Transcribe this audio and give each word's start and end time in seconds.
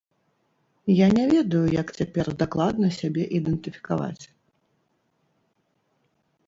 Я 0.91 1.07
не 1.17 1.25
ведаю, 1.33 1.61
як 1.81 1.87
цяпер 1.99 2.25
дакладна 2.41 2.87
сябе 2.99 3.23
ідэнтыфікаваць. 3.41 4.35